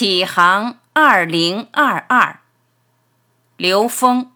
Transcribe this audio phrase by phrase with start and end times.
[0.00, 2.40] 启航二零二二，
[3.58, 4.30] 刘峰。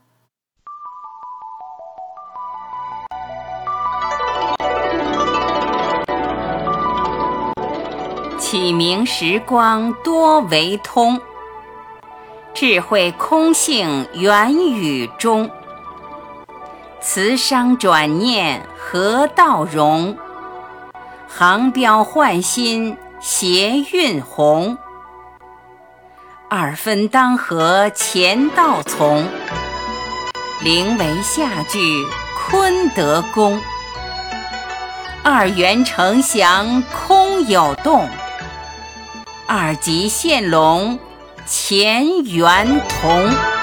[8.38, 11.18] 启明时光多为通，
[12.52, 15.50] 智慧空性源与中。
[17.00, 20.18] 慈商转念何道融，
[21.26, 24.76] 航标换新谐韵红。
[26.56, 29.26] 二分当合乾道从，
[30.62, 31.80] 灵为下句
[32.38, 33.60] 坤德宫。
[35.24, 38.08] 二元成祥空有动，
[39.48, 40.96] 二极现龙
[41.44, 43.53] 乾元同。